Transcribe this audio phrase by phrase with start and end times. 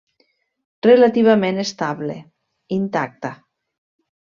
[0.87, 2.17] Relativament estable,
[2.81, 3.35] intacta.